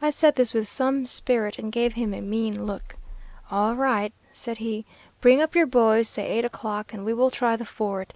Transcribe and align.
I 0.00 0.08
said 0.08 0.36
this 0.36 0.54
with 0.54 0.66
some 0.66 1.04
spirit 1.04 1.58
and 1.58 1.70
gave 1.70 1.92
him 1.92 2.14
a 2.14 2.22
mean 2.22 2.64
look. 2.64 2.96
"'All 3.50 3.74
right,' 3.74 4.14
said 4.32 4.56
he, 4.56 4.86
'bring 5.20 5.42
up 5.42 5.54
your 5.54 5.66
boys, 5.66 6.08
say 6.08 6.26
eight 6.26 6.46
o'clock, 6.46 6.94
and 6.94 7.04
we 7.04 7.12
will 7.12 7.30
try 7.30 7.56
the 7.56 7.66
ford. 7.66 8.14